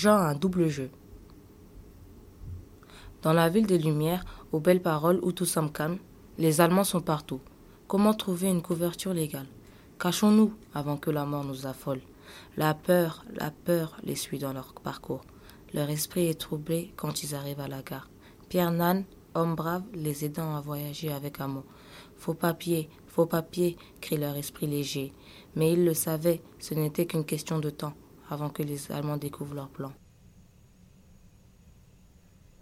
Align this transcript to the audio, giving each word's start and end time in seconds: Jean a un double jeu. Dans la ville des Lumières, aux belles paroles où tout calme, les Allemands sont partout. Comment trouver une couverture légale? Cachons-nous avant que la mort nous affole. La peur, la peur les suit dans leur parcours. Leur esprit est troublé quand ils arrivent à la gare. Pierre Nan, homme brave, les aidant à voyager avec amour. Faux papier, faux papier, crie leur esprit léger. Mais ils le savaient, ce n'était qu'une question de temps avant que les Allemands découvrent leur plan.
Jean 0.00 0.16
a 0.16 0.30
un 0.30 0.34
double 0.34 0.68
jeu. 0.68 0.90
Dans 3.20 3.34
la 3.34 3.50
ville 3.50 3.66
des 3.66 3.76
Lumières, 3.76 4.24
aux 4.50 4.58
belles 4.58 4.80
paroles 4.80 5.20
où 5.22 5.30
tout 5.30 5.44
calme, 5.74 5.98
les 6.38 6.62
Allemands 6.62 6.84
sont 6.84 7.02
partout. 7.02 7.42
Comment 7.86 8.14
trouver 8.14 8.48
une 8.48 8.62
couverture 8.62 9.12
légale? 9.12 9.48
Cachons-nous 9.98 10.54
avant 10.72 10.96
que 10.96 11.10
la 11.10 11.26
mort 11.26 11.44
nous 11.44 11.66
affole. 11.66 12.00
La 12.56 12.72
peur, 12.72 13.26
la 13.34 13.50
peur 13.50 13.98
les 14.02 14.14
suit 14.14 14.38
dans 14.38 14.54
leur 14.54 14.72
parcours. 14.72 15.20
Leur 15.74 15.90
esprit 15.90 16.28
est 16.28 16.40
troublé 16.40 16.94
quand 16.96 17.22
ils 17.22 17.34
arrivent 17.34 17.60
à 17.60 17.68
la 17.68 17.82
gare. 17.82 18.08
Pierre 18.48 18.72
Nan, 18.72 19.04
homme 19.34 19.54
brave, 19.54 19.84
les 19.92 20.24
aidant 20.24 20.56
à 20.56 20.62
voyager 20.62 21.12
avec 21.12 21.42
amour. 21.42 21.64
Faux 22.16 22.32
papier, 22.32 22.88
faux 23.06 23.26
papier, 23.26 23.76
crie 24.00 24.16
leur 24.16 24.36
esprit 24.36 24.66
léger. 24.66 25.12
Mais 25.56 25.74
ils 25.74 25.84
le 25.84 25.92
savaient, 25.92 26.40
ce 26.58 26.72
n'était 26.72 27.04
qu'une 27.04 27.26
question 27.26 27.58
de 27.58 27.68
temps 27.68 27.92
avant 28.30 28.48
que 28.48 28.62
les 28.62 28.90
Allemands 28.92 29.16
découvrent 29.16 29.54
leur 29.54 29.68
plan. 29.68 29.92